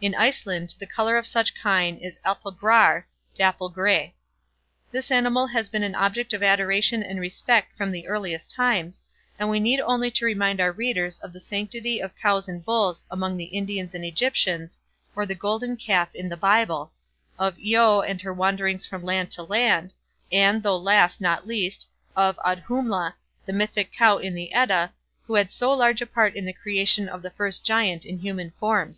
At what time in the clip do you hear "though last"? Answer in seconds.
20.64-21.20